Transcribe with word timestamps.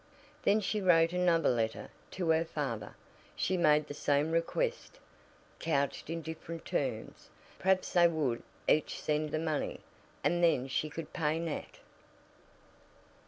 Then 0.41 0.61
she 0.61 0.81
wrote 0.81 1.13
another 1.13 1.47
letter 1.51 1.91
to 2.09 2.31
her 2.31 2.43
father. 2.43 2.95
She 3.35 3.55
made 3.55 3.87
the 3.87 3.93
same 3.93 4.31
request, 4.31 4.97
couched 5.59 6.09
in 6.09 6.23
different 6.23 6.65
terms. 6.65 7.29
Perhaps 7.59 7.93
they 7.93 8.07
would 8.07 8.41
each 8.67 8.99
send 8.99 9.29
the 9.29 9.37
money, 9.37 9.81
and 10.23 10.43
then 10.43 10.67
she 10.67 10.89
could 10.89 11.13
pay 11.13 11.37
Nat. 11.37 11.77